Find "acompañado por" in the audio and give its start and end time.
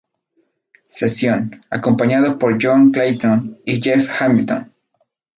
1.69-2.57